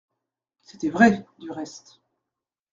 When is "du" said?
1.37-1.51